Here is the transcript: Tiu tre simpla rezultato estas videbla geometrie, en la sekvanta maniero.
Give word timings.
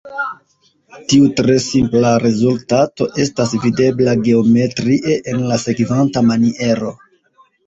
Tiu 1.11 1.25
tre 1.39 1.57
simpla 1.65 2.13
rezultato 2.23 3.09
estas 3.25 3.53
videbla 3.67 4.17
geometrie, 4.29 5.15
en 5.35 5.45
la 5.53 5.61
sekvanta 5.67 6.27
maniero. 6.33 6.91